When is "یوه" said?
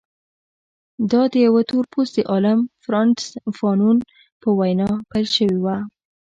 1.45-1.61